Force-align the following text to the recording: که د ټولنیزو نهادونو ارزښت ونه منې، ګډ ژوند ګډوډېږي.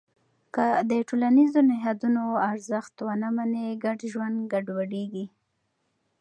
که 0.55 0.65
د 0.89 0.91
ټولنیزو 1.07 1.59
نهادونو 1.71 2.23
ارزښت 2.51 2.95
ونه 3.05 3.29
منې، 3.37 3.67
ګډ 3.83 3.99
ژوند 4.11 4.37
ګډوډېږي. 4.53 5.25